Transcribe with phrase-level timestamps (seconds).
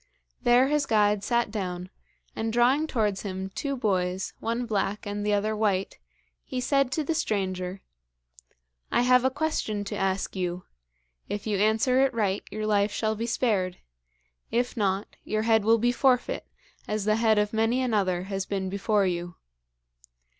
[0.41, 1.91] There his guide sat down,
[2.35, 5.99] and drawing towards him two boys, one black and the other white,
[6.43, 7.81] he said to the stranger:
[8.91, 10.63] 'I have a question to ask you.
[11.29, 13.77] If you answer it right, your life shall be spared.
[14.49, 16.47] If not, your head will be forfeit,
[16.87, 19.35] as the head of many another has been before you.